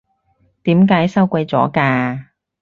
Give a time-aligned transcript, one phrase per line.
[0.63, 2.25] 點解收貴咗㗎？